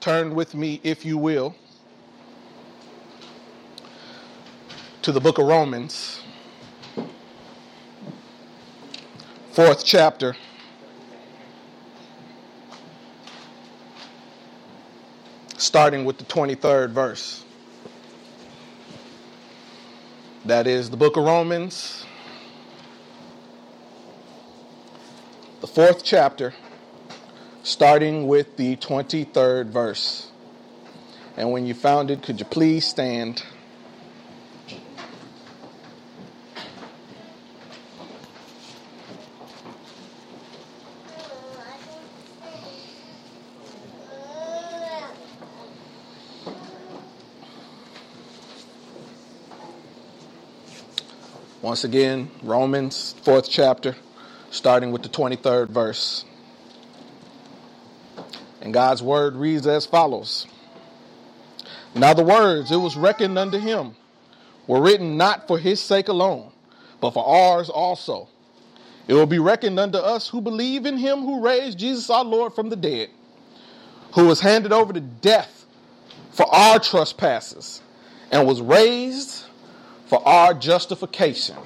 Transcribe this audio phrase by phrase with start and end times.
[0.00, 1.54] turn with me, if you will,
[5.02, 6.22] to the book of Romans,
[9.52, 10.36] fourth chapter.
[15.56, 17.44] Starting with the 23rd verse.
[20.44, 22.06] That is the book of Romans,
[25.60, 26.54] the fourth chapter,
[27.68, 30.30] starting with the 23rd verse.
[31.36, 33.42] And when you found it, could you please stand?
[51.60, 53.94] Once again, Romans, fourth chapter,
[54.50, 56.24] starting with the 23rd verse.
[58.68, 60.46] And God's word reads as follows
[61.94, 63.96] Now the words, it was reckoned unto him,
[64.66, 66.52] were written not for his sake alone,
[67.00, 68.28] but for ours also.
[69.06, 72.52] It will be reckoned unto us who believe in him who raised Jesus our Lord
[72.52, 73.08] from the dead,
[74.12, 75.64] who was handed over to death
[76.32, 77.80] for our trespasses,
[78.30, 79.46] and was raised
[80.08, 81.56] for our justification.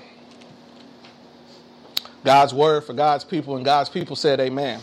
[2.25, 4.81] God's word for God's people, and God's people said, Amen.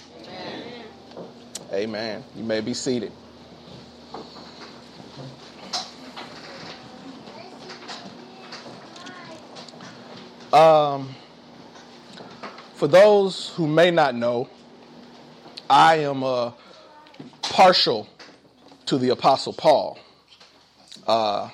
[1.72, 2.24] Amen.
[2.36, 3.12] You may be seated.
[10.52, 11.14] Um,
[12.74, 14.50] for those who may not know,
[15.70, 16.54] I am uh,
[17.44, 18.10] partial
[18.88, 20.00] to the Apostle Paul.
[21.06, 21.50] Uh,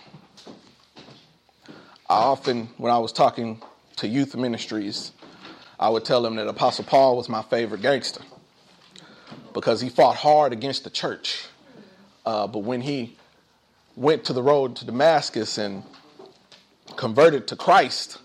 [2.09, 3.61] I often, when I was talking
[3.97, 5.11] to youth ministries,
[5.77, 8.21] I would tell them that Apostle Paul was my favorite gangster
[9.55, 11.47] because he fought hard against the church.
[12.25, 13.15] Uh, but when he
[13.95, 15.81] went to the road to Damascus and
[16.97, 18.19] converted to Christ,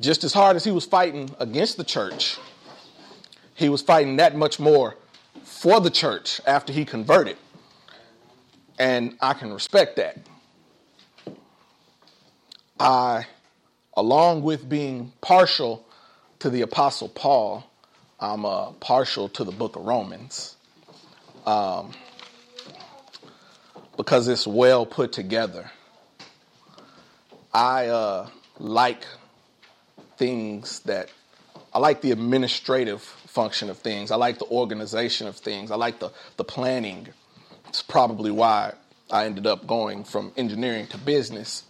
[0.00, 2.38] just as hard as he was fighting against the church,
[3.54, 4.96] he was fighting that much more
[5.44, 7.36] for the church after he converted.
[8.78, 10.16] And I can respect that.
[12.80, 13.26] I,
[13.94, 15.84] along with being partial
[16.38, 17.68] to the Apostle Paul,
[18.20, 20.56] I'm uh, partial to the book of Romans
[21.46, 21.92] um,
[23.96, 25.70] because it's well put together.
[27.54, 29.06] I uh, like
[30.16, 31.10] things that,
[31.72, 34.10] I like the administrative function of things.
[34.10, 35.70] I like the organization of things.
[35.70, 37.06] I like the, the planning.
[37.68, 38.74] It's probably why
[39.12, 41.62] I ended up going from engineering to business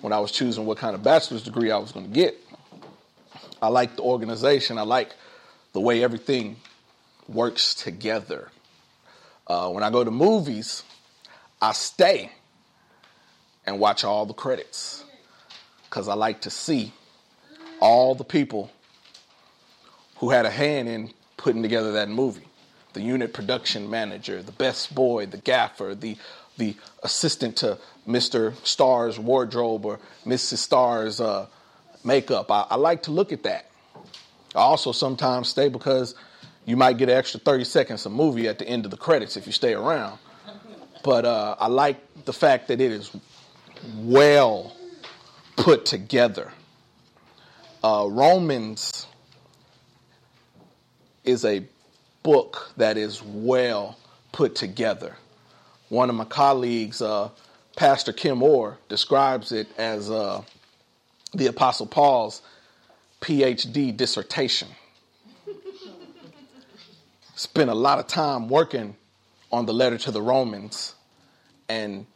[0.00, 2.34] when I was choosing what kind of bachelor's degree I was going to get.
[3.60, 4.78] I like the organization.
[4.78, 5.14] I like
[5.72, 6.56] the way everything
[7.28, 8.50] works together.
[9.46, 10.82] Uh, when I go to movies,
[11.60, 12.30] I stay
[13.66, 15.04] and watch all the credits
[15.84, 16.92] because I like to see
[17.80, 18.70] all the people
[20.16, 22.46] who had a hand in putting together that movie
[22.92, 26.16] the unit production manager, the best boy, the gaffer, the
[26.58, 28.54] the assistant to Mr.
[28.64, 30.58] Starr's wardrobe or Mrs.
[30.58, 31.46] Starr's uh,
[32.04, 32.50] makeup.
[32.50, 33.70] I, I like to look at that.
[34.54, 36.14] I also sometimes stay because
[36.64, 39.36] you might get an extra 30 seconds of movie at the end of the credits
[39.36, 40.18] if you stay around.
[41.02, 43.10] But uh, I like the fact that it is
[43.96, 44.76] well
[45.56, 46.52] put together.
[47.82, 49.06] Uh, Romans
[51.24, 51.64] is a
[52.22, 53.98] book that is well
[54.30, 55.16] put together
[55.92, 57.28] one of my colleagues, uh,
[57.76, 60.40] Pastor Kim Orr, describes it as uh,
[61.34, 62.40] the Apostle Paul's
[63.22, 64.68] PhD dissertation.
[67.34, 68.96] Spent a lot of time working
[69.50, 70.94] on the letter to the Romans,
[71.68, 72.06] and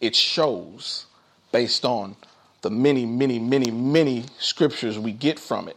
[0.00, 1.06] it shows
[1.52, 2.16] based on
[2.62, 5.76] the many, many, many, many scriptures we get from it.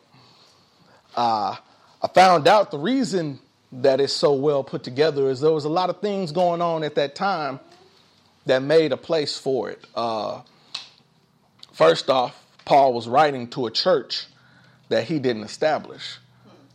[1.15, 1.55] Uh,
[2.01, 3.39] I found out the reason
[3.71, 6.83] that it's so well put together is there was a lot of things going on
[6.83, 7.59] at that time
[8.45, 9.85] that made a place for it.
[9.93, 10.41] Uh,
[11.73, 14.27] first off, Paul was writing to a church
[14.89, 16.19] that he didn't establish.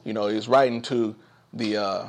[0.04, 1.14] You know, he was writing to
[1.52, 2.08] the uh,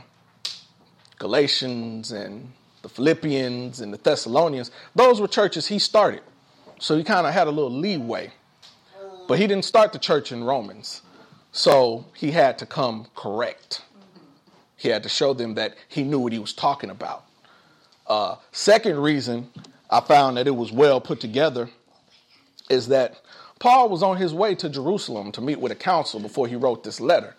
[1.20, 2.52] Galatians and
[2.82, 4.72] the Philippians and the Thessalonians.
[4.96, 6.22] Those were churches he started.
[6.80, 8.32] So he kind of had a little leeway.
[9.28, 11.02] But he didn't start the church in Romans.
[11.54, 13.84] So he had to come correct.
[14.76, 17.24] He had to show them that he knew what he was talking about.
[18.06, 19.50] Uh, second reason
[19.90, 21.70] I found that it was well put together
[22.70, 23.22] is that
[23.64, 26.84] Paul was on his way to Jerusalem to meet with a council before he wrote
[26.84, 27.34] this letter.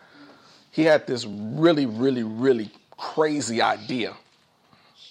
[0.70, 4.14] He had this really, really, really crazy idea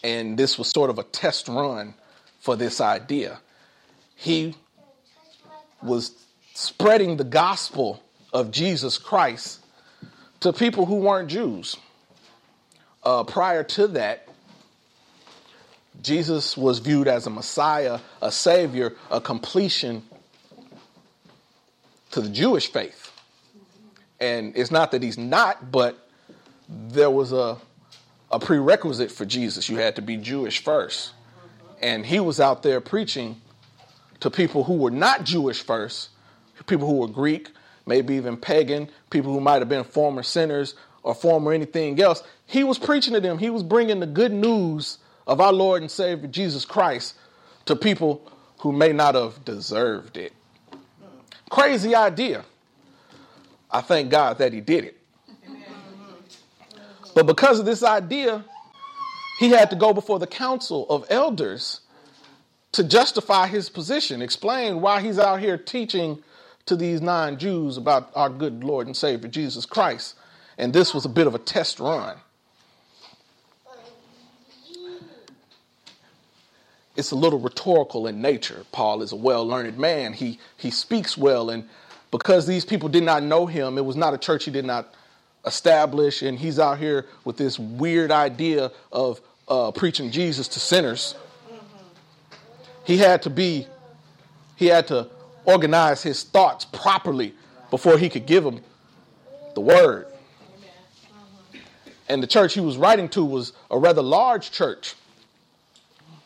[0.04, 1.94] and this was sort of a test run
[2.40, 3.40] for this idea.
[4.16, 4.56] He
[5.84, 6.14] was
[6.56, 8.02] spreading the gospel
[8.34, 9.64] of Jesus Christ
[10.40, 11.78] to people who weren't Jews.
[13.04, 14.28] Uh, prior to that,
[16.02, 20.02] Jesus was viewed as a Messiah, a Savior, a completion
[22.14, 23.12] to the Jewish faith.
[24.20, 26.08] And it's not that he's not, but
[26.70, 27.58] there was a,
[28.32, 29.68] a prerequisite for Jesus.
[29.68, 31.14] You had to be Jewish first.
[31.82, 33.42] And he was out there preaching
[34.20, 36.10] to people who were not Jewish first,
[36.68, 37.50] people who were Greek,
[37.88, 42.22] maybe even pagan, people who might have been former sinners or former anything else.
[42.46, 43.40] He was preaching to them.
[43.40, 47.16] He was bringing the good news of our Lord and Savior Jesus Christ
[47.66, 50.32] to people who may not have deserved it.
[51.50, 52.46] Crazy idea.
[53.72, 54.98] I thank God that he did it.
[57.16, 58.46] But because of this idea,
[59.40, 61.82] he had to go before the council of elders
[62.74, 66.24] to justify his position, explain why he's out here teaching
[66.66, 70.16] to these non Jews about our good Lord and Savior Jesus Christ.
[70.58, 72.18] And this was a bit of a test run.
[76.96, 78.66] It's a little rhetorical in nature.
[78.72, 80.14] Paul is a well learned man.
[80.14, 81.50] He, he speaks well.
[81.50, 81.68] And
[82.12, 84.94] because these people did not know him, it was not a church he did not
[85.46, 86.22] establish.
[86.22, 91.16] And he's out here with this weird idea of uh, preaching Jesus to sinners
[92.84, 93.68] he had to be,
[94.56, 95.10] he had to
[95.46, 97.34] organize his thoughts properly
[97.70, 98.62] before he could give them
[99.56, 100.08] the word.
[102.10, 104.96] And the church he was writing to was a rather large church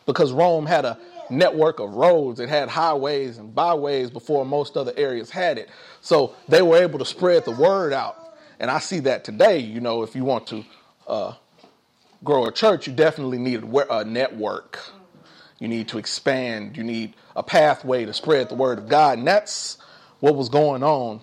[0.07, 0.98] because Rome had a
[1.30, 2.39] network of roads.
[2.39, 5.69] It had highways and byways before most other areas had it.
[6.01, 8.18] So they were able to spread the word out.
[8.59, 10.65] And I see that today, you know, if you want to
[11.07, 11.33] uh,
[12.24, 14.80] grow a church, you definitely need a network.
[15.59, 16.77] You need to expand.
[16.77, 19.19] You need a pathway to spread the word of God.
[19.19, 19.77] And that's
[20.21, 21.21] what was going on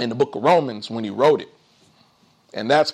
[0.00, 1.48] in the book of Romans when he wrote it.
[2.52, 2.92] And that's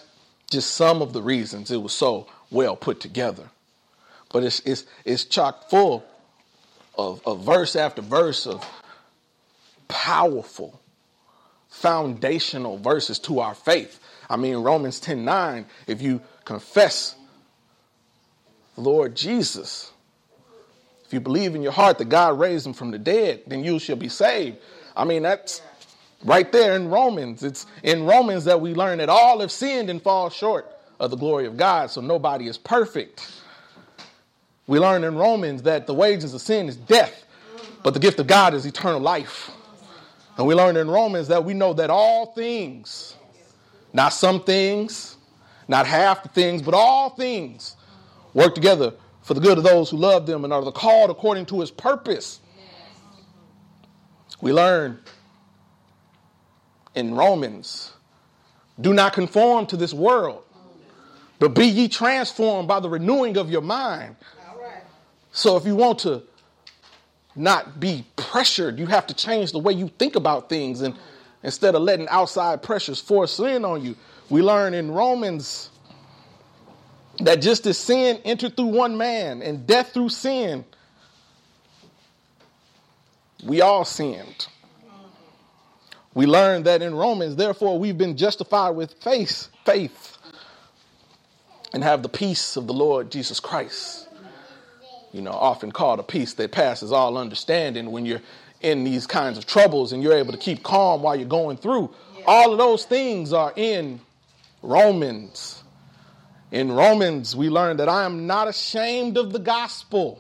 [0.50, 3.48] just some of the reasons it was so well put together.
[4.32, 6.04] But it's, it's, it's chock full
[6.96, 8.66] of, of verse after verse of
[9.88, 10.80] powerful,
[11.68, 14.00] foundational verses to our faith.
[14.28, 17.14] I mean, Romans 10 9, if you confess
[18.76, 19.92] Lord Jesus
[21.12, 23.78] if you believe in your heart that God raised him from the dead, then you
[23.78, 24.56] shall be saved.
[24.96, 25.60] I mean, that's
[26.24, 27.42] right there in Romans.
[27.42, 31.18] It's in Romans that we learn that all have sinned and fall short of the
[31.18, 33.30] glory of God, so nobody is perfect.
[34.66, 37.24] We learn in Romans that the wages of sin is death,
[37.82, 39.50] but the gift of God is eternal life.
[40.36, 43.16] And we learn in Romans that we know that all things,
[43.92, 45.16] not some things,
[45.68, 47.76] not half the things, but all things
[48.34, 51.46] work together for the good of those who love them and are the called according
[51.46, 52.40] to his purpose.
[54.40, 54.98] We learn
[56.94, 57.92] in Romans
[58.80, 60.44] do not conform to this world,
[61.38, 64.16] but be ye transformed by the renewing of your mind.
[65.32, 66.22] So if you want to
[67.34, 70.94] not be pressured, you have to change the way you think about things and
[71.42, 73.96] instead of letting outside pressures force in on you.
[74.28, 75.70] We learn in Romans
[77.18, 80.64] that just as sin entered through one man and death through sin,
[83.44, 84.46] we all sinned.
[86.14, 90.18] We learn that in Romans, therefore, we've been justified with faith, faith,
[91.72, 94.08] and have the peace of the Lord Jesus Christ.
[95.12, 98.22] You know, often called a peace that passes all understanding when you're
[98.62, 101.92] in these kinds of troubles and you're able to keep calm while you're going through.
[102.26, 104.00] All of those things are in
[104.62, 105.62] Romans.
[106.50, 110.18] In Romans, we learn that I am not ashamed of the gospel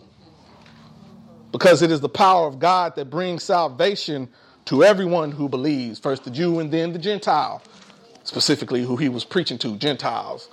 [1.52, 4.28] because it is the power of God that brings salvation
[4.66, 7.62] to everyone who believes, first the Jew and then the Gentile,
[8.24, 10.48] specifically who he was preaching to, Gentiles.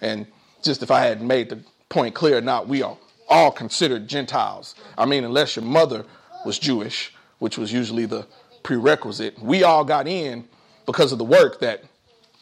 [0.00, 0.26] And
[0.62, 2.96] just if I hadn't made the point clear not, we are
[3.28, 4.74] all considered Gentiles.
[4.96, 6.04] I mean, unless your mother
[6.44, 8.26] was Jewish, which was usually the
[8.62, 10.48] prerequisite, we all got in
[10.86, 11.84] because of the work that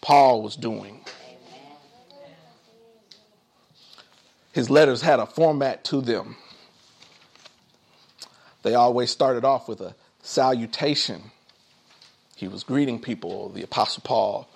[0.01, 1.03] Paul was doing.
[4.53, 6.37] his letters had a format to them.
[8.63, 11.33] They always started off with a salutation.
[12.37, 13.49] He was greeting people.
[13.49, 14.49] The Apostle Paul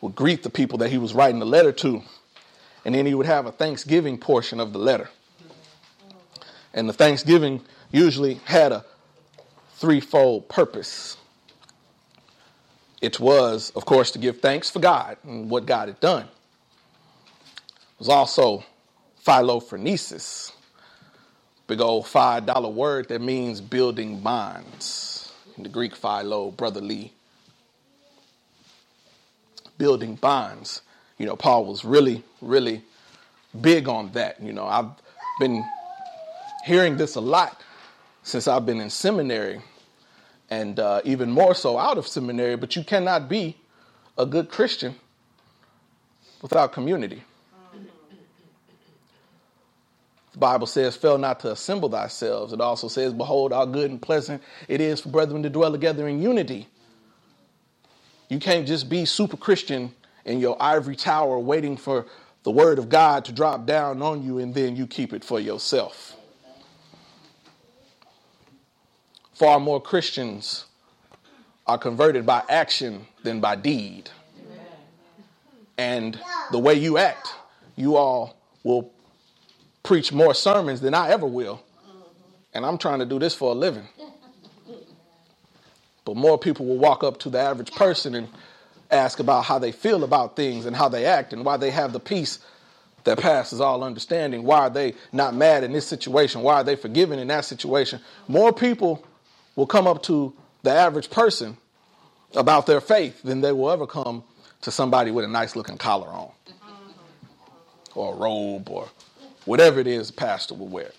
[0.00, 2.02] would greet the people that he was writing the letter to.
[2.84, 5.08] And then he would have a Thanksgiving portion of the letter.
[6.74, 8.84] And the Thanksgiving usually had a
[9.76, 11.16] threefold purpose.
[13.00, 16.24] It was, of course, to give thanks for God and what God had done.
[16.24, 18.64] It was also
[19.24, 20.52] philophronesis.
[21.66, 25.32] Big old $5 word that means building bonds.
[25.56, 27.12] In the Greek philo, brotherly.
[29.78, 30.82] Building bonds.
[31.18, 32.82] You know, Paul was really, really
[33.60, 34.42] big on that.
[34.42, 34.90] You know, I've
[35.38, 35.64] been
[36.64, 37.60] hearing this a lot
[38.22, 39.60] since I've been in seminary
[40.50, 43.56] and uh, even more so out of seminary, but you cannot be
[44.18, 44.94] a good Christian
[46.42, 47.22] without community.
[50.32, 52.52] The Bible says, Fail not to assemble thyself.
[52.52, 56.08] It also says, Behold, how good and pleasant it is for brethren to dwell together
[56.08, 56.66] in unity.
[58.28, 59.94] You can't just be super Christian
[60.24, 62.06] in your ivory tower waiting for
[62.42, 65.40] the word of God to drop down on you and then you keep it for
[65.40, 66.16] yourself.
[69.34, 70.66] Far more Christians
[71.66, 74.10] are converted by action than by deed.
[75.76, 76.20] And
[76.52, 77.34] the way you act,
[77.74, 78.92] you all will
[79.82, 81.62] preach more sermons than I ever will.
[82.52, 83.88] And I'm trying to do this for a living.
[86.04, 88.28] But more people will walk up to the average person and
[88.94, 91.92] ask about how they feel about things and how they act and why they have
[91.92, 92.38] the peace
[93.04, 94.44] that passes all understanding.
[94.44, 96.42] Why are they not mad in this situation?
[96.42, 98.00] Why are they forgiven in that situation?
[98.28, 99.04] More people
[99.56, 100.32] will come up to
[100.62, 101.56] the average person
[102.34, 104.24] about their faith than they will ever come
[104.62, 106.30] to somebody with a nice looking collar on
[107.94, 108.88] or a robe or
[109.44, 110.90] whatever it is a pastor will wear.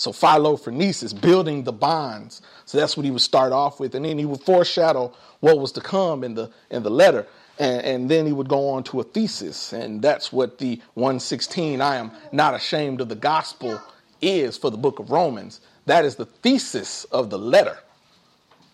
[0.00, 2.40] So philophronesis, building the bonds.
[2.64, 5.72] So that's what he would start off with, and then he would foreshadow what was
[5.72, 7.26] to come in the in the letter,
[7.58, 11.82] and, and then he would go on to a thesis, and that's what the 116.
[11.82, 13.78] I am not ashamed of the gospel
[14.22, 15.60] is for the book of Romans.
[15.84, 17.78] That is the thesis of the letter.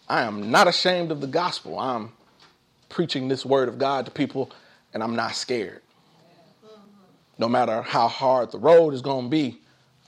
[0.09, 1.77] I am not ashamed of the gospel.
[1.77, 2.13] I'm
[2.89, 4.53] preaching this word of God to people,
[4.95, 5.83] and I'm not scared
[7.39, 9.61] no matter how hard the road is going to be,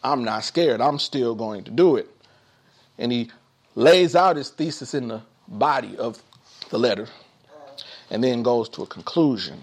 [0.03, 0.81] I'm not scared.
[0.81, 2.09] I'm still going to do it.
[2.99, 3.31] And he
[3.75, 6.23] lays out his thesis in the body of
[6.71, 7.07] the letter
[8.11, 9.63] and then goes to a conclusion.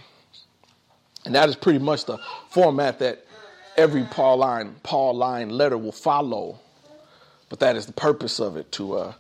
[1.25, 3.25] And that is pretty much the format that
[3.77, 6.59] every Pauline, Pauline letter will follow.
[7.49, 9.13] But that is the purpose of it to uh,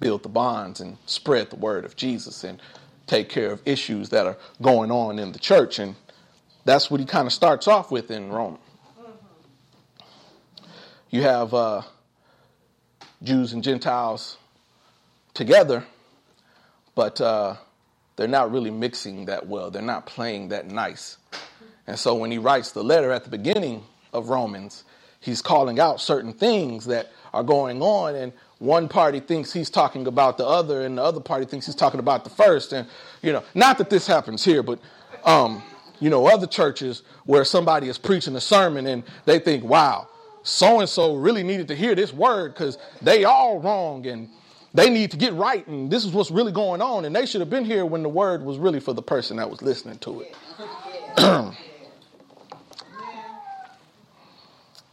[0.00, 2.60] build the bonds and spread the word of Jesus and
[3.06, 5.78] take care of issues that are going on in the church.
[5.78, 5.96] And
[6.64, 8.58] that's what he kind of starts off with in Rome.
[11.14, 11.82] You have uh,
[13.22, 14.36] Jews and Gentiles
[15.32, 15.84] together,
[16.96, 17.54] but uh,
[18.16, 19.70] they're not really mixing that well.
[19.70, 21.18] They're not playing that nice.
[21.86, 24.82] And so when he writes the letter at the beginning of Romans,
[25.20, 30.08] he's calling out certain things that are going on and one party thinks he's talking
[30.08, 32.88] about the other and the other party thinks he's talking about the first and
[33.22, 34.80] you know not that this happens here but
[35.24, 35.62] um,
[36.00, 40.08] you know, other churches where somebody is preaching a sermon and they think, wow,
[40.44, 44.28] so and so really needed to hear this word because they all wrong and
[44.74, 47.04] they need to get right and this is what's really going on.
[47.04, 49.50] And they should have been here when the word was really for the person that
[49.50, 50.36] was listening to it.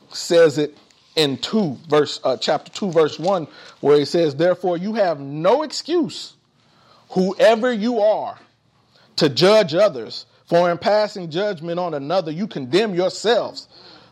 [0.09, 0.77] Says it
[1.15, 3.47] in 2 verse uh, chapter 2 verse 1
[3.81, 6.35] where he says therefore you have no excuse
[7.09, 8.39] whoever you are
[9.17, 10.25] to judge others.
[10.45, 13.67] For in passing judgment on another, you condemn yourselves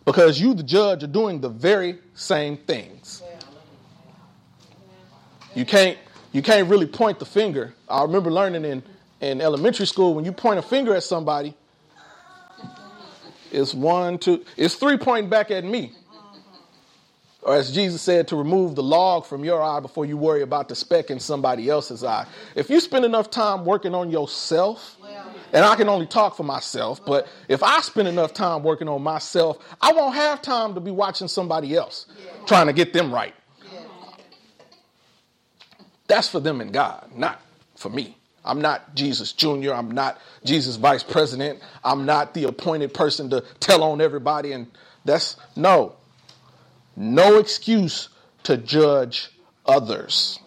[0.10, 3.22] because you, the judge, are doing the very same things.
[5.54, 6.00] You can't,
[6.32, 7.75] you can't really point the finger.
[7.88, 8.82] I remember learning in,
[9.22, 11.54] in elementary school when you point a finger at somebody,
[13.51, 15.92] it's one, two, it's three pointing back at me.
[17.44, 20.70] Or as Jesus said, to remove the log from your eye before you worry about
[20.70, 22.25] the speck in somebody else's eye.
[22.56, 24.98] If you spend enough time working on yourself,
[25.53, 29.01] and I can only talk for myself, but if I spend enough time working on
[29.01, 32.06] myself, I won't have time to be watching somebody else
[32.46, 33.34] trying to get them right.
[36.08, 37.39] That's for them and God, not
[37.75, 38.18] for me.
[38.44, 43.44] I'm not Jesus Jr., I'm not Jesus Vice President, I'm not the appointed person to
[43.60, 44.53] tell on everybody.
[44.53, 44.68] And
[45.06, 45.96] that's no,
[46.96, 48.10] no excuse
[48.44, 49.29] to judge
[49.65, 50.39] others.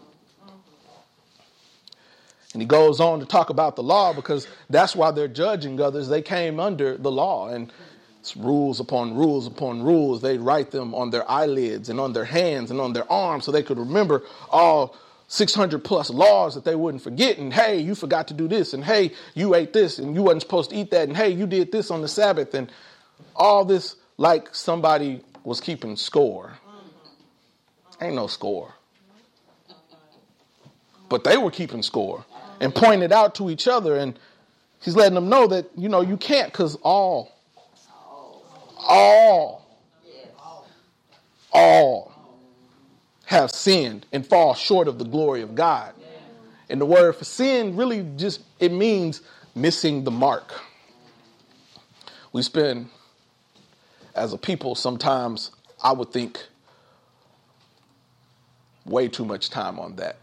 [2.52, 6.08] And he goes on to talk about the law because that's why they're judging others.
[6.08, 7.72] They came under the law and
[8.20, 10.20] it's rules upon rules upon rules.
[10.20, 13.52] They write them on their eyelids and on their hands and on their arms so
[13.52, 14.96] they could remember all
[15.28, 17.38] 600 plus laws that they wouldn't forget.
[17.38, 18.74] And hey, you forgot to do this.
[18.74, 21.08] And hey, you ate this and you wasn't supposed to eat that.
[21.08, 22.52] And hey, you did this on the Sabbath.
[22.52, 22.70] And
[23.34, 26.58] all this like somebody was keeping score.
[28.00, 28.74] Ain't no score.
[31.08, 32.24] But they were keeping score
[32.62, 33.96] and pointed out to each other.
[33.96, 34.18] And
[34.80, 37.32] he's letting them know that, you know, you can't because all
[38.84, 39.66] all,
[41.52, 42.12] all
[43.26, 45.94] have sinned and fall short of the glory of God.
[46.68, 49.22] And the word for sin really just it means
[49.54, 50.52] missing the mark.
[52.32, 52.88] We spend
[54.14, 55.50] as a people sometimes
[55.82, 56.40] I would think
[58.84, 60.16] way too much time on that.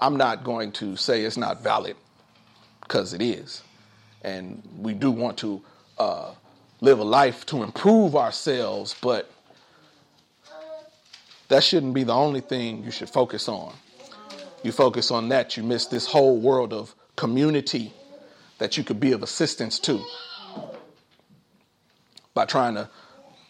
[0.00, 1.96] I'm not going to say it's not valid
[2.82, 3.62] because it is.
[4.22, 5.62] And we do want to
[5.98, 6.32] uh,
[6.80, 9.30] live a life to improve ourselves, but
[11.48, 13.74] that shouldn't be the only thing you should focus on.
[14.62, 17.92] You focus on that, you miss this whole world of community
[18.58, 20.02] that you could be of assistance to
[22.34, 22.88] by trying to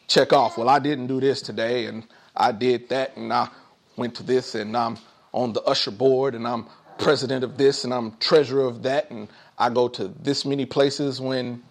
[0.07, 3.49] check off, well, I didn't do this today, and I did that, and I
[3.97, 4.97] went to this, and I'm
[5.37, 6.65] on the usher board, and I'm
[6.99, 9.29] president of this, and I'm treasurer of that, and
[9.59, 11.63] I go to this many places when,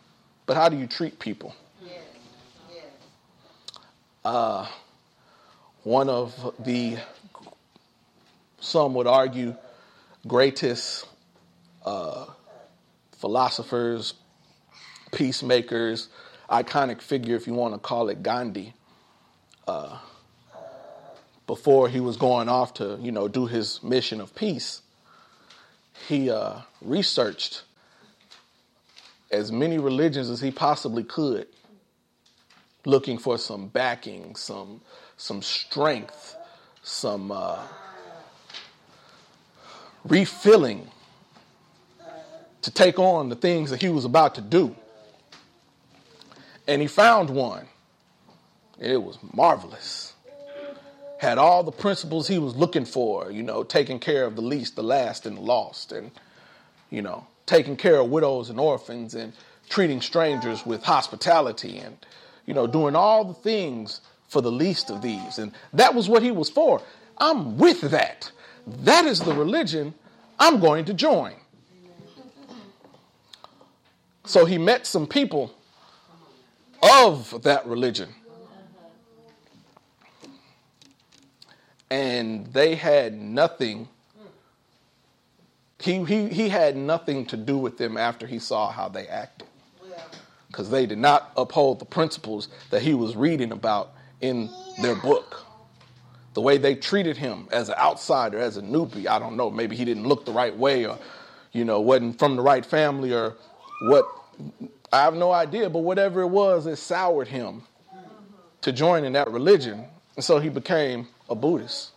[0.45, 1.53] but how do you treat people?
[4.23, 4.67] Uh,
[5.81, 6.97] one of the,
[8.59, 9.55] some would argue,
[10.27, 11.07] greatest
[11.85, 12.27] uh,
[13.17, 14.13] philosophers,
[15.11, 16.09] peacemakers,
[16.51, 18.75] iconic figure, if you want to call it Gandhi,
[19.67, 19.97] uh,
[21.47, 24.81] before he was going off to, you know, do his mission of peace,
[26.07, 27.63] he uh, researched
[29.31, 31.47] as many religions as he possibly could,
[32.85, 34.81] looking for some backing, some
[35.17, 36.35] some strength,
[36.83, 37.59] some uh,
[40.03, 40.89] refilling
[42.61, 44.75] to take on the things that he was about to do.
[46.67, 47.67] And he found one.
[48.79, 50.14] It was marvelous.
[51.25, 54.75] Had all the principles he was looking for, you know, taking care of the least,
[54.75, 56.11] the last, and the lost, and,
[56.91, 59.33] you know, taking care of widows and orphans, and
[59.67, 61.97] treating strangers with hospitality, and,
[62.45, 65.39] you know, doing all the things for the least of these.
[65.39, 66.83] And that was what he was for.
[67.17, 68.31] I'm with that.
[68.67, 69.95] That is the religion
[70.37, 71.33] I'm going to join.
[74.25, 75.55] So he met some people
[76.83, 78.09] of that religion.
[81.89, 83.87] And they had nothing.
[85.79, 89.47] He, he, he had nothing to do with them after he saw how they acted.
[90.47, 94.49] Because they did not uphold the principles that he was reading about in
[94.81, 95.45] their book.
[96.33, 99.49] The way they treated him as an outsider, as a newbie, I don't know.
[99.51, 100.97] Maybe he didn't look the right way or,
[101.51, 103.35] you know, wasn't from the right family or
[103.83, 104.05] what.
[104.93, 107.63] I have no idea, but whatever it was, it soured him
[108.61, 109.85] to join in that religion.
[110.15, 111.91] And so he became a Buddhist.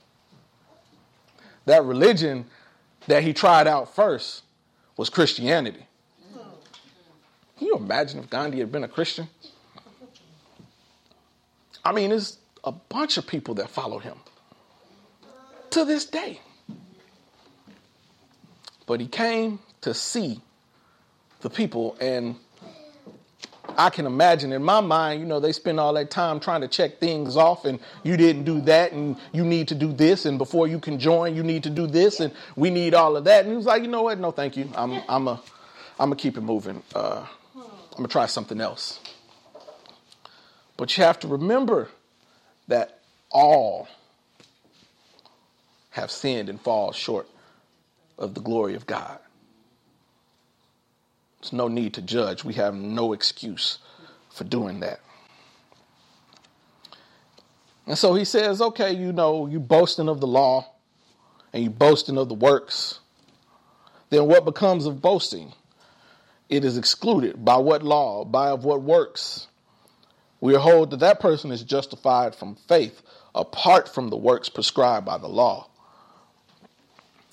[1.67, 2.47] That religion
[3.07, 4.43] that he tried out first
[4.97, 5.87] was Christianity.
[7.59, 9.29] Can you imagine if Gandhi had been a Christian?
[11.85, 14.17] I mean, there's a bunch of people that follow him
[15.71, 16.41] to this day.
[18.87, 20.41] But he came to see
[21.41, 22.37] the people, and
[23.77, 26.69] I can imagine in my mind, you know, they spend all that time trying to
[26.69, 30.39] check things off, and you didn't do that, and you need to do this, and
[30.39, 33.45] before you can join, you need to do this, and we need all of that.
[33.45, 34.19] And he was like, you know what?
[34.19, 34.71] No, thank you.
[34.75, 35.41] I'm, I'm a,
[36.01, 36.83] I'm gonna keep it moving.
[36.95, 37.25] Uh,
[37.57, 39.01] I'm gonna try something else.
[40.77, 41.89] But you have to remember
[42.69, 43.01] that
[43.31, 43.89] all
[45.91, 47.29] have sinned and fall short
[48.19, 49.19] of the glory of God.
[51.41, 52.45] There's no need to judge.
[52.45, 53.79] We have no excuse
[54.31, 55.01] for doing that.
[57.87, 60.73] And so he says, okay, you know, you boasting of the law
[61.53, 63.01] and you boasting of the works.
[64.11, 65.53] Then what becomes of boasting?
[66.49, 67.45] It is excluded.
[67.45, 68.25] By what law?
[68.25, 69.49] By of what works?
[70.41, 73.03] we hold that that person is justified from faith
[73.35, 75.69] apart from the works prescribed by the law.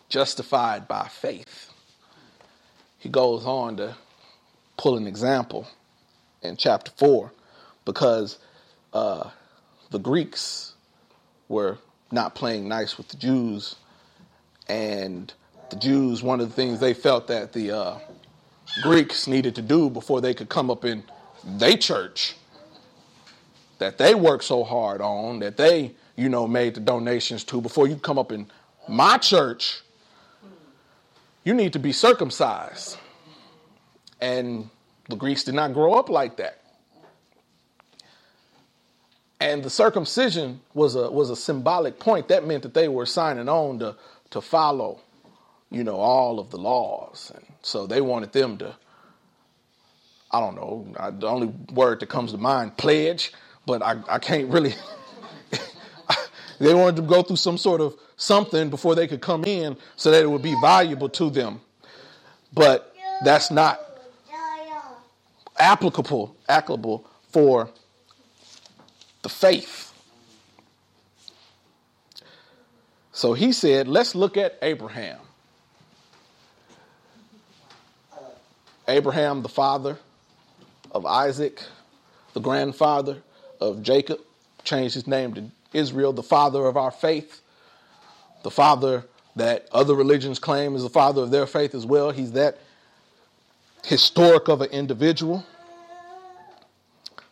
[0.10, 1.72] Justified by faith.
[3.06, 3.96] He goes on to
[4.78, 5.68] pull an example
[6.42, 7.32] in chapter 4
[7.86, 8.40] because
[8.94, 9.30] uh,
[9.92, 10.74] the Greeks
[11.48, 11.78] were
[12.12, 13.76] not playing nice with the Jews,
[14.68, 15.32] and
[15.70, 18.00] the Jews, one of the things they felt that the uh,
[18.82, 21.04] Greeks needed to do before they could come up in
[21.44, 22.36] their church
[23.78, 27.88] that they worked so hard on, that they, you know, made the donations to before
[27.88, 28.48] you come up in
[28.90, 29.84] my church,
[31.46, 32.98] you need to be circumcised.
[34.22, 34.70] And
[35.10, 36.62] the Greeks did not grow up like that.
[39.40, 42.30] And the circumcision was a was a symbolic point.
[42.30, 43.96] That meant that they were signing on to
[44.32, 45.02] to follow,
[45.72, 47.32] you know, all of the laws.
[47.36, 48.76] And so they wanted them to
[50.32, 53.34] I don't know, the only word that comes to mind, pledge,
[53.66, 54.76] but I, I can't really.
[56.60, 60.12] they wanted to go through some sort of something before they could come in so
[60.12, 61.62] that it would be valuable to them.
[62.54, 63.80] But that's not
[65.58, 67.70] applicable, applicable for
[69.22, 69.94] the faith.
[73.12, 75.20] So he said, let's look at Abraham.
[78.88, 79.98] Abraham, the father
[80.92, 81.64] of Isaac,
[82.34, 83.24] the grandfather
[83.60, 84.20] of Jacob,
[84.64, 87.42] changed his name to Israel, the father of our faith,
[88.46, 89.04] the father
[89.36, 92.12] that other religions claim is the father of their faith as well.
[92.12, 92.60] He's that
[93.84, 95.44] historic of an individual.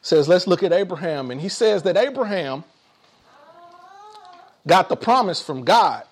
[0.02, 1.30] Says, let's look at Abraham.
[1.30, 2.64] And he says that Abraham
[4.66, 6.04] got the promise from God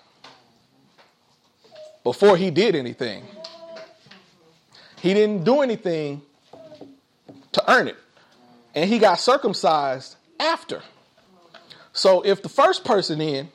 [2.04, 3.24] before he did anything.
[5.00, 6.22] He didn't do anything
[7.50, 7.96] to earn it.
[8.76, 10.80] And he got circumcised after.
[11.92, 13.48] So if the first person in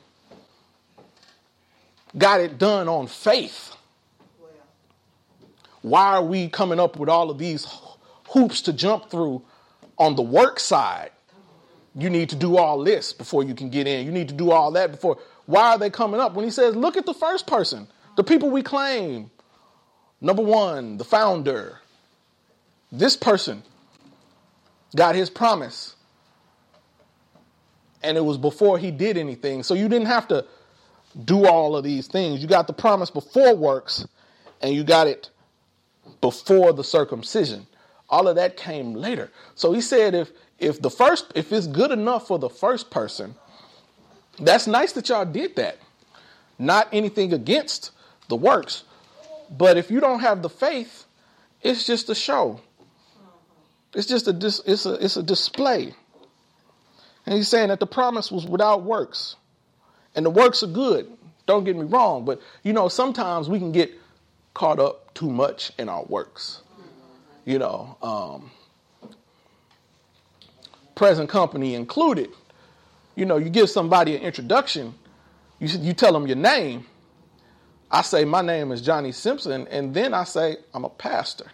[2.16, 3.74] got it done on faith,
[5.82, 7.66] why are we coming up with all of these
[8.30, 9.42] hoops to jump through
[9.98, 11.10] on the work side?
[11.94, 14.06] You need to do all this before you can get in.
[14.06, 15.18] You need to do all that before.
[15.46, 16.34] Why are they coming up?
[16.34, 19.30] When he says, look at the first person, the people we claim,
[20.20, 21.78] Number one, the founder.
[22.90, 23.62] This person
[24.96, 25.94] got his promise.
[28.02, 29.62] And it was before he did anything.
[29.62, 30.44] So you didn't have to
[31.24, 32.40] do all of these things.
[32.40, 34.06] You got the promise before works,
[34.60, 35.30] and you got it
[36.20, 37.66] before the circumcision.
[38.08, 39.30] All of that came later.
[39.54, 43.34] So he said if if the first if it's good enough for the first person,
[44.38, 45.78] that's nice that y'all did that.
[46.58, 47.92] Not anything against
[48.28, 48.84] the works.
[49.50, 51.04] But if you don't have the faith,
[51.62, 52.60] it's just a show.
[53.94, 55.94] It's just a dis, it's a it's a display.
[57.26, 59.36] And he's saying that the promise was without works.
[60.18, 61.16] And the works are good.
[61.46, 63.92] Don't get me wrong, but you know, sometimes we can get
[64.52, 66.62] caught up too much in our works.
[67.44, 68.50] You know, um,
[70.96, 72.30] present company included.
[73.14, 74.92] You know, you give somebody an introduction,
[75.60, 76.84] you, you tell them your name,
[77.88, 81.46] I say, My name is Johnny Simpson, and then I say, I'm a pastor.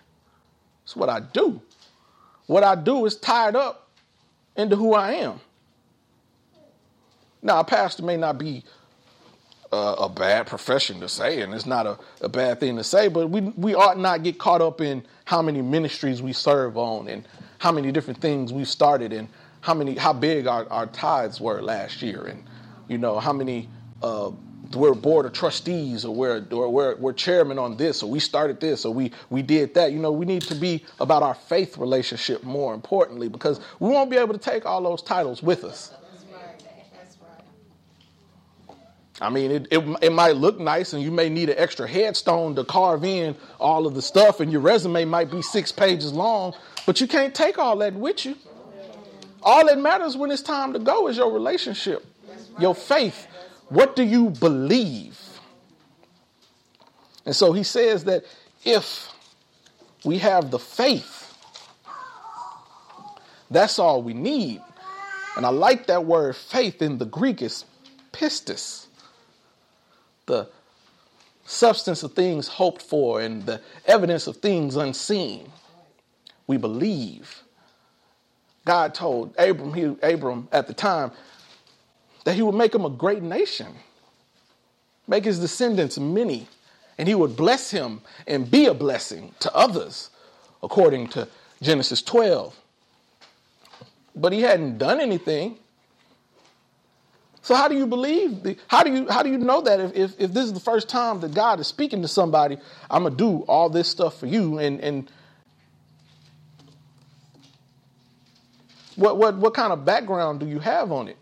[0.83, 1.61] That's what I do.
[2.47, 3.91] What I do is tied up
[4.57, 5.41] into who I am.
[7.45, 8.65] Now, a pastor may not be
[9.71, 13.09] uh, a bad profession to say, and it's not a, a bad thing to say,
[13.09, 17.07] but we, we ought not get caught up in how many ministries we serve on
[17.07, 17.29] and
[17.59, 19.29] how many different things we started and
[19.61, 22.43] how many how big our, our tithes were last year and
[22.89, 23.69] you know how many
[24.03, 24.31] uh,
[24.75, 28.61] we're board of trustees or we're or we're, we're chairman on this or we started
[28.61, 29.93] this or we we did that.
[29.93, 34.11] You know we need to be about our faith relationship more importantly because we won't
[34.11, 35.93] be able to take all those titles with us
[39.21, 42.57] I mean, it, it, it, might look nice, and you may need an extra headstone
[42.57, 46.53] to carve in all of the stuff, and your resume might be six pages long,
[46.85, 48.35] but you can't take all that with you.
[49.43, 52.05] All that matters when it's time to go is your relationship,
[52.59, 53.29] your faith,
[53.69, 55.21] what do you believe?
[57.25, 58.25] And so he says that
[58.65, 59.11] if
[60.05, 61.35] we have the faith,
[63.51, 64.61] that's all we need.
[65.37, 67.65] And I like that word faith in the Greek is
[68.13, 68.87] pistis,
[70.27, 70.49] the
[71.45, 75.51] substance of things hoped for and the evidence of things unseen.
[76.47, 77.43] We believe.
[78.65, 81.13] God told Abram, he, Abram at the time,
[82.25, 83.69] that he would make him a great nation,
[85.07, 86.49] make his descendants many,
[86.97, 90.11] and he would bless him and be a blessing to others,
[90.63, 91.29] according to
[91.61, 92.59] Genesis 12.
[94.17, 95.59] But he hadn't done anything.
[97.45, 98.43] So how do you believe?
[98.43, 100.61] The, how do you how do you know that if, if, if this is the
[100.61, 102.57] first time that God is speaking to somebody,
[102.91, 105.11] I'm gonna do all this stuff for you and and
[108.97, 111.19] what what what kind of background do you have on it?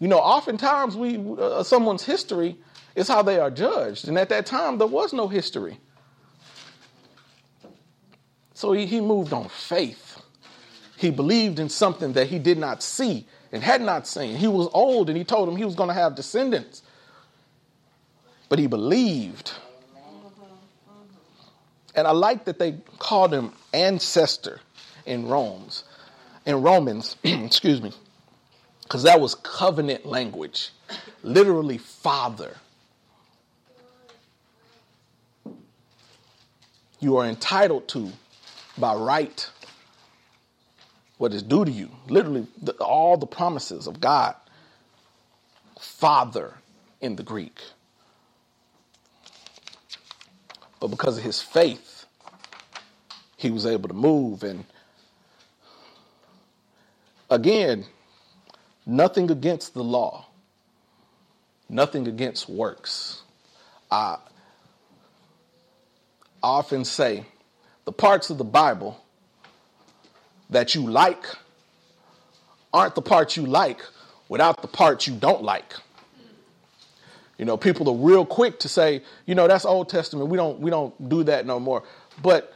[0.00, 2.56] You know, oftentimes we uh, someone's history
[2.96, 5.78] is how they are judged, and at that time there was no history.
[8.54, 10.20] So he, he moved on faith.
[10.96, 14.36] He believed in something that he did not see and had not seen.
[14.36, 16.82] He was old, and he told him he was going to have descendants,
[18.48, 19.52] but he believed.
[21.94, 24.60] And I like that they called him ancestor
[25.06, 25.84] in Romans.
[26.44, 27.92] In Romans, excuse me
[28.86, 30.70] because that was covenant language,
[31.24, 32.56] literally, father.
[37.00, 38.12] You are entitled to
[38.78, 39.50] by right
[41.18, 41.90] what is due to you.
[42.08, 44.34] Literally, the, all the promises of God,
[45.80, 46.54] Father
[47.00, 47.60] in the Greek.
[50.80, 52.06] But because of his faith,
[53.36, 54.42] he was able to move.
[54.42, 54.64] And
[57.30, 57.86] again,
[58.86, 60.26] nothing against the law,
[61.68, 63.22] nothing against works.
[63.90, 64.18] I,
[66.42, 67.26] I often say
[67.84, 69.02] the parts of the Bible
[70.50, 71.26] that you like
[72.72, 73.80] aren't the parts you like
[74.28, 75.74] without the parts you don't like.
[77.38, 80.30] You know, people are real quick to say, you know, that's Old Testament.
[80.30, 81.82] We don't we don't do that no more.
[82.22, 82.54] But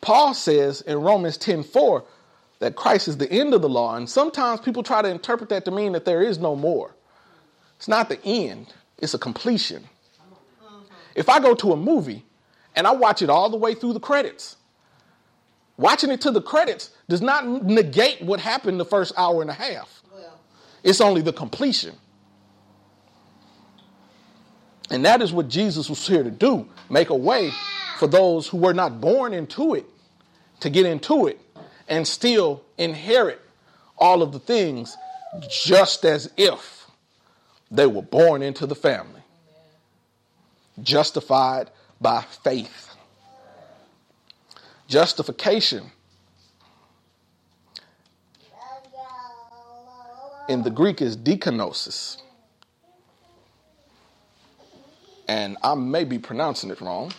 [0.00, 2.04] Paul says in Romans 10 4
[2.60, 3.96] that Christ is the end of the law.
[3.96, 6.94] And sometimes people try to interpret that to mean that there is no more.
[7.76, 9.88] It's not the end, it's a completion.
[11.14, 12.24] If I go to a movie
[12.76, 14.56] and I watch it all the way through the credits,
[15.80, 19.54] watching it to the credits does not negate what happened the first hour and a
[19.54, 20.02] half.
[20.82, 21.94] It's only the completion.
[24.90, 27.52] And that is what Jesus was here to do make a way
[27.98, 29.86] for those who were not born into it
[30.60, 31.40] to get into it
[31.88, 33.40] and still inherit
[33.96, 34.96] all of the things
[35.48, 36.86] just as if
[37.70, 39.22] they were born into the family,
[40.82, 42.89] justified by faith.
[44.90, 45.92] Justification
[50.48, 52.20] in the Greek is dikanosis
[55.28, 57.12] and I may be pronouncing it wrong,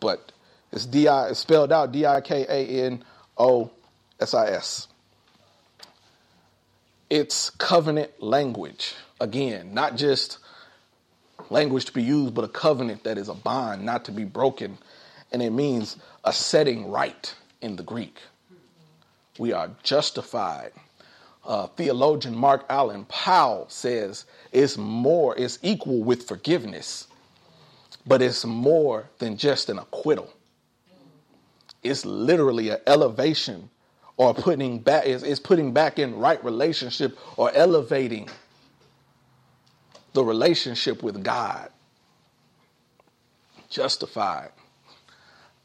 [0.00, 0.32] but
[0.72, 3.04] it's D I it's spelled out D I K A N
[3.36, 3.70] O
[4.18, 4.88] S I S.
[7.10, 8.94] It's covenant language.
[9.20, 10.38] Again, not just
[11.50, 14.78] language to be used, but a covenant that is a bond not to be broken.
[15.32, 18.18] And it means a setting right in the Greek.
[19.38, 20.72] We are justified
[21.46, 27.06] uh, theologian Mark Allan Powell says it's more, it's equal with forgiveness,
[28.06, 30.32] but it's more than just an acquittal.
[31.82, 33.70] It's literally an elevation
[34.16, 38.28] or putting back, it's, it's putting back in right relationship or elevating
[40.14, 41.70] the relationship with God.
[43.70, 44.50] Justified.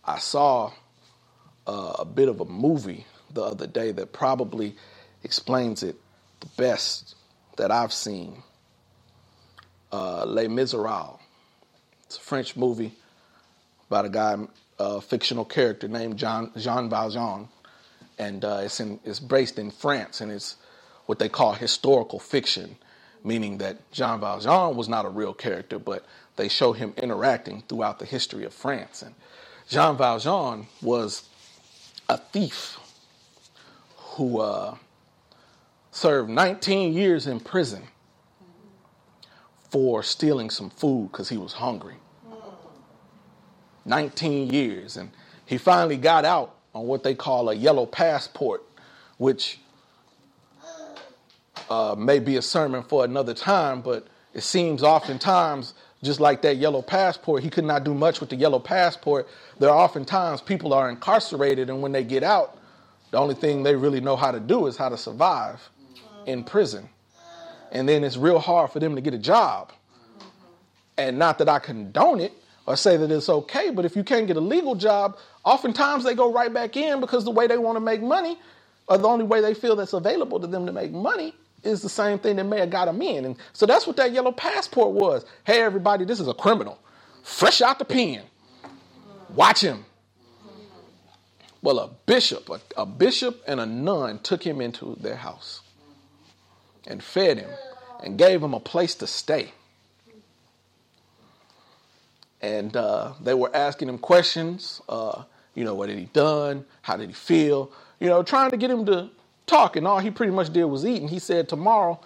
[0.04, 0.72] I saw
[1.68, 4.76] uh, a bit of a movie the other day that probably
[5.24, 5.96] explains it
[6.40, 7.16] the best
[7.58, 8.44] that I've seen.
[9.92, 11.20] Uh, Les Miserables.
[12.06, 12.94] It's a French movie
[13.88, 14.38] about a guy,
[14.80, 17.48] a fictional character named John, Jean Valjean.
[18.18, 20.56] And uh, it's, in, it's based in France, and it's
[21.06, 22.78] what they call historical fiction,
[23.24, 28.00] meaning that Jean Valjean was not a real character, but they show him interacting throughout
[28.00, 29.02] the history of France.
[29.02, 29.16] And
[29.72, 31.30] Jean Valjean was
[32.10, 32.78] a thief
[33.96, 34.76] who uh,
[35.92, 37.84] served 19 years in prison
[39.70, 41.96] for stealing some food because he was hungry.
[43.86, 44.98] 19 years.
[44.98, 45.10] And
[45.46, 48.64] he finally got out on what they call a yellow passport,
[49.20, 49.58] which
[51.70, 56.58] uh, may be a sermon for another time, but it seems oftentimes, just like that
[56.58, 59.28] yellow passport, he could not do much with the yellow passport.
[59.60, 62.58] There are oftentimes people are incarcerated, and when they get out,
[63.12, 65.70] the only thing they really know how to do is how to survive
[66.26, 66.90] in prison.
[67.72, 69.72] And then it's real hard for them to get a job.
[70.98, 72.34] And not that I condone it
[72.66, 76.16] or say that it's okay, but if you can't get a legal job, oftentimes they
[76.16, 78.40] go right back in because the way they want to make money
[78.88, 81.90] or the only way they feel that's available to them to make money is the
[81.90, 83.26] same thing that may have got him in.
[83.26, 85.26] And so that's what that yellow passport was.
[85.44, 86.80] Hey, everybody, this is a criminal,
[87.24, 88.24] fresh out the pen.
[89.36, 89.86] Watch him.
[91.62, 95.62] Well, a bishop, a, a bishop and a nun took him into their house
[96.88, 97.50] and fed him
[98.04, 99.54] and gave him a place to stay.
[102.42, 104.82] And uh, they were asking him questions.
[104.90, 105.24] Uh,
[105.56, 106.66] you know, what had he done?
[106.82, 107.72] How did he feel?
[108.00, 109.10] You know, trying to get him to
[109.52, 109.76] talk.
[109.76, 111.02] And all he pretty much did was eat.
[111.02, 112.00] And he said, Tomorrow,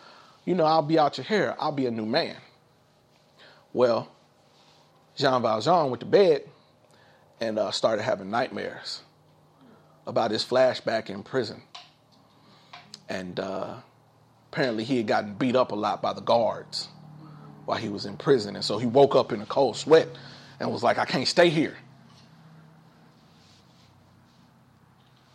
[0.43, 1.55] you know, I'll be out your hair.
[1.59, 2.35] I'll be a new man.
[3.71, 4.11] Well,
[5.15, 6.43] Jean Valjean went to bed
[7.39, 9.01] and uh, started having nightmares
[10.07, 11.61] about his flashback in prison.
[13.07, 13.75] And uh,
[14.51, 16.87] apparently he had gotten beat up a lot by the guards
[17.65, 18.55] while he was in prison.
[18.55, 20.07] And so he woke up in a cold sweat
[20.59, 21.75] and was like, I can't stay here.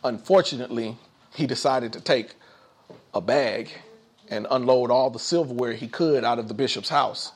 [0.03, 0.97] Unfortunately,
[1.35, 2.35] he decided to take
[3.15, 3.71] a bag
[4.29, 7.33] and unload all the silverware he could out of the bishop's house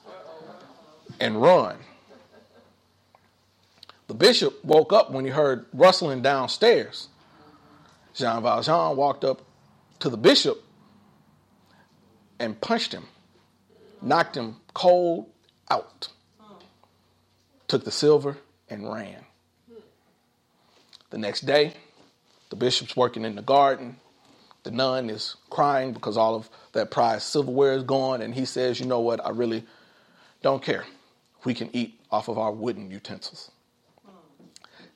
[1.21, 1.77] and run.
[4.07, 7.09] The bishop woke up when he heard rustling downstairs.
[8.15, 9.43] Jean Valjean walked up
[10.01, 10.63] to the bishop
[12.39, 13.05] and punched him,
[14.03, 15.27] knocked him cold
[15.71, 16.09] out,
[17.67, 18.37] took the silver
[18.69, 19.25] and ran.
[21.11, 21.75] The next day,
[22.51, 23.97] the bishop's working in the garden.
[24.63, 28.23] The nun is crying because all of that prized silverware is gone.
[28.23, 29.25] And he says, You know what?
[29.25, 29.65] I really
[30.43, 30.85] don't care.
[31.45, 33.51] We can eat off of our wooden utensils.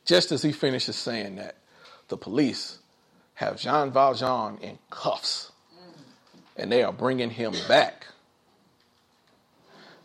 [0.05, 1.57] Just as he finishes saying that,
[2.09, 2.79] the police
[3.35, 5.53] have Jean Valjean in cuffs
[6.59, 8.09] and they are bringing him back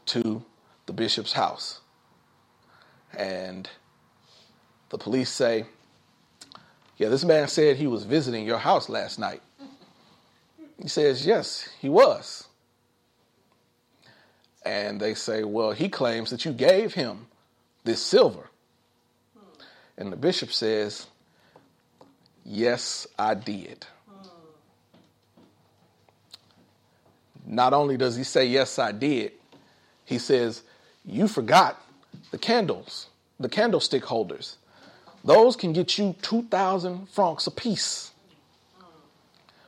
[0.06, 0.44] to
[0.86, 1.82] the bishop's house.
[3.18, 3.68] And
[4.90, 5.66] the police say,
[6.98, 9.42] Yeah, this man said he was visiting your house last night.
[10.82, 12.48] He says, Yes, he was.
[14.66, 17.28] And they say, Well, he claims that you gave him
[17.84, 18.50] this silver.
[19.98, 21.08] And the bishop says,
[22.46, 23.86] Yes, I did.
[27.46, 29.34] Not only does he say, Yes, I did,
[30.06, 30.64] he says,
[31.06, 31.82] You forgot
[32.32, 33.08] the candles,
[33.40, 34.58] the candlestick holders.
[35.24, 38.12] Those can get you 2,000 francs apiece.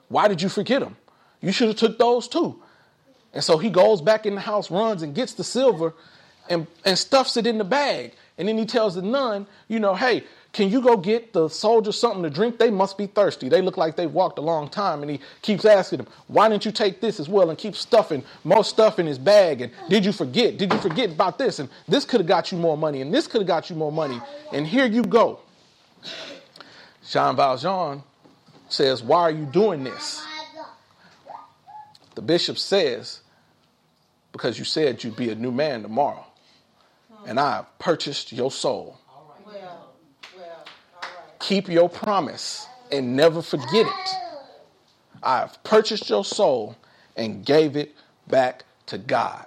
[0.09, 0.97] Why did you forget them?
[1.41, 2.61] You should have took those too.
[3.33, 5.93] And so he goes back in the house, runs and gets the silver
[6.49, 8.13] and, and stuffs it in the bag.
[8.37, 11.99] And then he tells the nun, you know, hey, can you go get the soldiers
[11.99, 12.57] something to drink?
[12.57, 13.49] They must be thirsty.
[13.49, 15.01] They look like they've walked a long time.
[15.01, 17.49] And he keeps asking them, why didn't you take this as well?
[17.49, 19.61] And keep stuffing more stuff in his bag.
[19.61, 20.57] And did you forget?
[20.57, 21.59] Did you forget about this?
[21.59, 23.01] And this could have got you more money.
[23.01, 24.21] And this could have got you more money.
[24.53, 25.39] And here you go.
[27.07, 28.03] Jean Valjean
[28.69, 30.25] says, Why are you doing this?
[32.15, 33.21] The bishop says,
[34.31, 36.25] Because you said you'd be a new man tomorrow.
[37.25, 38.99] And I have purchased your soul.
[41.39, 44.09] Keep your promise and never forget it.
[45.21, 46.75] I have purchased your soul
[47.15, 47.95] and gave it
[48.27, 49.45] back to God.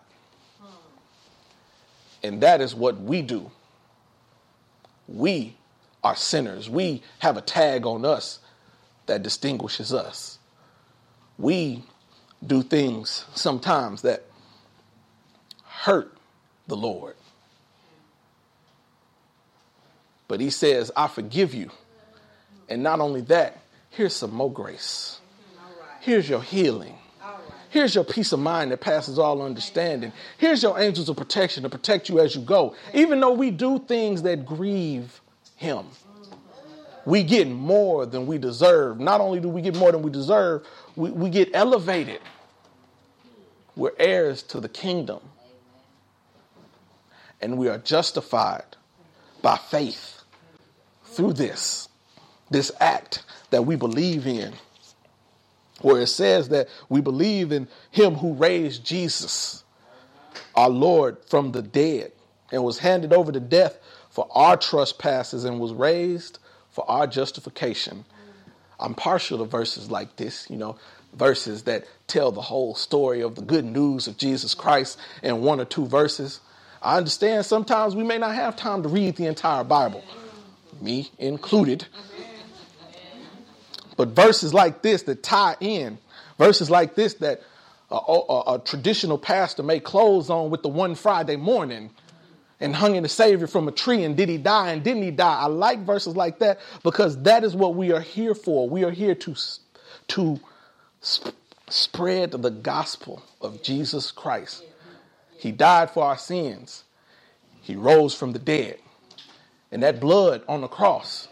[2.23, 3.51] And that is what we do.
[5.07, 5.57] We
[6.03, 6.69] are sinners.
[6.71, 8.39] We have a tag on us
[9.07, 10.39] that distinguishes us.
[11.39, 11.85] We
[12.47, 14.25] do things sometimes that
[15.65, 16.15] hurt
[16.67, 17.17] the Lord.
[20.29, 21.71] But he says, I forgive you.
[22.69, 23.59] And not only that,
[23.91, 25.21] here's some more grace.
[26.01, 26.95] Here's your healing.
[27.71, 30.13] Here's your peace of mind that passes all understanding.
[30.39, 32.75] Here's your angels of protection to protect you as you go.
[32.95, 35.21] Even though we do things that grieve
[35.59, 35.87] him,
[37.05, 39.01] we get more than we deserve.
[39.01, 42.21] Not only do we get more than we deserve, we, we get elevated.
[43.75, 45.21] We're heirs to the kingdom.
[47.41, 48.65] And we are justified
[49.43, 50.23] by faith
[51.05, 51.89] through this,
[52.51, 54.53] this act that we believe in,
[55.81, 59.65] where it says that we believe in him who raised Jesus,
[60.55, 62.13] our Lord, from the dead
[62.53, 63.79] and was handed over to death
[64.19, 66.41] for our trespasses and was raised
[66.73, 68.05] for our justification.
[68.81, 70.77] I'm partial to verses like this, you know,
[71.13, 75.61] verses that tell the whole story of the good news of Jesus Christ in one
[75.61, 76.41] or two verses.
[76.83, 80.03] I understand sometimes we may not have time to read the entire Bible,
[80.81, 81.87] me included.
[83.97, 85.97] But verses like this that tie in,
[86.39, 87.41] verses like this that
[87.89, 91.91] a, a, a traditional pastor may close on with the one Friday morning
[92.61, 95.11] and hung in the Savior from a tree, and did he die and didn't he
[95.11, 95.41] die?
[95.41, 98.69] I like verses like that because that is what we are here for.
[98.69, 99.35] We are here to,
[100.09, 100.41] to
[101.01, 101.37] sp-
[101.69, 104.65] spread the gospel of Jesus Christ.
[105.37, 106.85] He died for our sins,
[107.63, 108.79] he rose from the dead.
[109.71, 111.29] And that blood on the cross,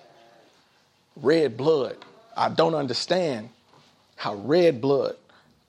[1.16, 1.96] red blood,
[2.36, 3.48] I don't understand
[4.14, 5.16] how red blood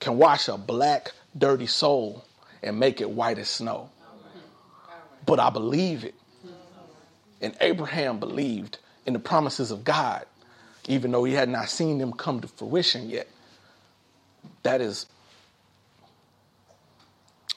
[0.00, 2.24] can wash a black, dirty soul
[2.62, 3.90] and make it white as snow
[5.28, 6.14] but I believe it.
[7.42, 10.24] And Abraham believed in the promises of God,
[10.88, 13.28] even though he had not seen them come to fruition yet.
[14.62, 15.04] That is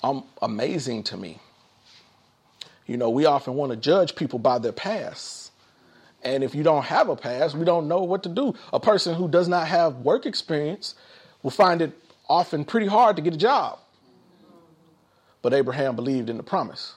[0.04, 1.40] um, amazing to me.
[2.88, 5.54] You know, we often want to judge people by their past.
[6.24, 8.54] And if you don't have a past, we don't know what to do.
[8.74, 10.94] A person who does not have work experience
[11.42, 11.98] will find it
[12.28, 13.80] often pretty hard to get a job.
[15.42, 16.96] But Abraham believed in the promise.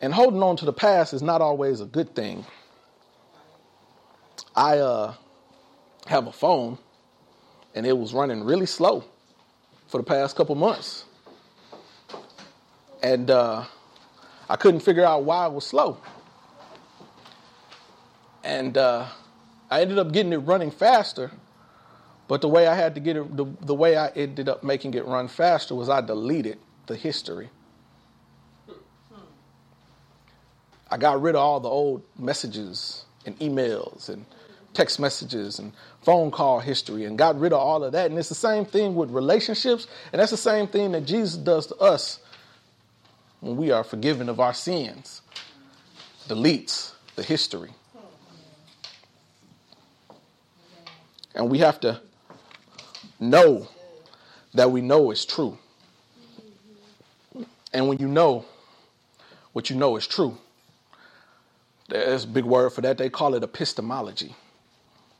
[0.00, 2.44] And holding on to the past is not always a good thing.
[4.54, 5.14] I uh,
[6.06, 6.78] have a phone,
[7.74, 9.04] and it was running really slow
[9.88, 11.04] for the past couple months.
[13.02, 13.64] And uh,
[14.48, 15.98] I couldn't figure out why it was slow.
[18.44, 19.06] And uh,
[19.70, 21.32] I ended up getting it running faster.
[22.28, 24.94] But the way I had to get it, the, the way I ended up making
[24.94, 27.50] it run faster was I deleted the history.
[30.90, 34.24] I got rid of all the old messages and emails and
[34.74, 35.72] text messages and
[36.02, 38.10] phone call history and got rid of all of that.
[38.10, 41.66] And it's the same thing with relationships, and that's the same thing that Jesus does
[41.66, 42.20] to us
[43.40, 45.22] when we are forgiven of our sins.
[46.28, 47.70] Deletes the history.
[51.34, 52.00] And we have to
[53.20, 53.68] know
[54.54, 55.58] that we know is true.
[57.72, 58.44] And when you know
[59.52, 60.38] what you know is true,
[61.88, 62.98] there's a big word for that.
[62.98, 64.34] They call it epistemology.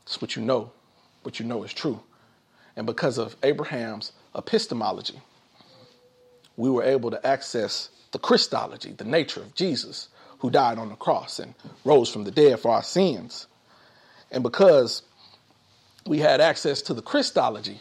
[0.03, 0.71] It's what you know,
[1.23, 2.01] what you know is true.
[2.75, 5.19] And because of Abraham's epistemology,
[6.55, 10.09] we were able to access the Christology, the nature of Jesus,
[10.39, 11.53] who died on the cross and
[11.83, 13.47] rose from the dead for our sins.
[14.31, 15.03] And because
[16.05, 17.79] we had access to the Christology,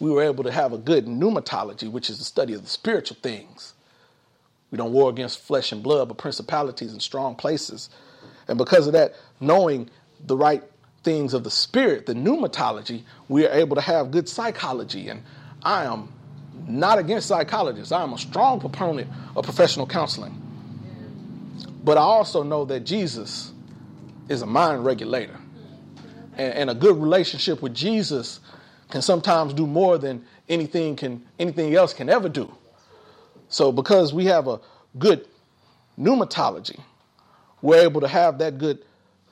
[0.00, 3.16] we were able to have a good pneumatology, which is the study of the spiritual
[3.20, 3.74] things.
[4.70, 7.90] We don't war against flesh and blood, but principalities and strong places.
[8.48, 9.90] And because of that, knowing
[10.24, 10.62] the right
[11.02, 15.08] things of the spirit, the pneumatology, we are able to have good psychology.
[15.08, 15.22] And
[15.62, 16.12] I am
[16.66, 17.92] not against psychologists.
[17.92, 20.42] I am a strong proponent of professional counseling.
[21.84, 23.52] But I also know that Jesus
[24.28, 25.38] is a mind regulator.
[26.36, 28.40] And, and a good relationship with Jesus
[28.90, 32.52] can sometimes do more than anything can anything else can ever do.
[33.48, 34.60] So because we have a
[34.98, 35.26] good
[35.98, 36.80] pneumatology,
[37.62, 38.84] we're able to have that good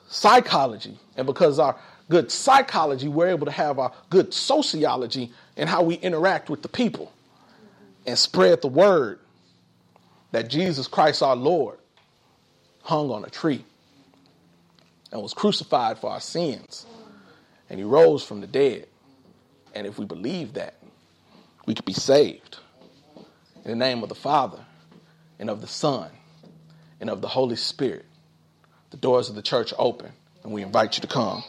[0.09, 0.97] psychology.
[1.15, 1.77] And because our
[2.09, 6.69] good psychology, we're able to have our good sociology and how we interact with the
[6.69, 7.11] people
[8.05, 9.19] and spread the word
[10.31, 11.79] that Jesus Christ our Lord
[12.83, 13.65] hung on a tree
[15.11, 16.85] and was crucified for our sins
[17.69, 18.87] and he rose from the dead.
[19.75, 20.75] And if we believe that,
[21.65, 22.59] we could be saved.
[23.65, 24.63] In the name of the Father
[25.39, 26.09] and of the Son
[27.01, 28.06] and of the Holy Spirit.
[28.89, 30.11] The doors of the church open,
[30.43, 31.43] and we invite you to come.